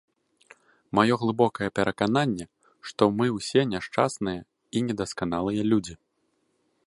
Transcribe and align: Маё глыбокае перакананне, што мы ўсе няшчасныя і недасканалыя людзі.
Маё 0.99 1.15
глыбокае 1.23 1.67
перакананне, 1.79 2.45
што 2.91 3.01
мы 3.19 3.25
ўсе 3.37 3.61
няшчасныя 3.75 4.41
і 4.79 4.85
недасканалыя 4.87 5.61
людзі. 5.73 5.95